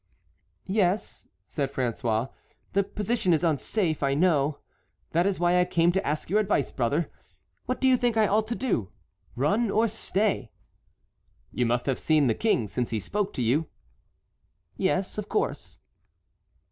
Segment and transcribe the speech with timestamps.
[0.65, 2.31] "Yes," said François,
[2.73, 4.57] "the position is unsafe, I know.
[5.11, 7.11] That is why I came to ask your advice, brother;
[7.67, 10.49] what do you think I ought to do—run or stay?"
[11.51, 13.67] "You must have seen the King, since he spoke to you?"
[14.75, 15.79] "Yes, of course."